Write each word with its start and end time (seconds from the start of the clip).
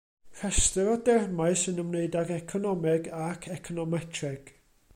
Rhestr 0.37 0.87
o 0.93 0.95
dermau 1.09 1.59
sy'n 1.63 1.81
ymwneud 1.83 2.17
ag 2.21 2.31
economeg 2.37 3.11
ac 3.21 3.47
econometreg. 3.57 4.51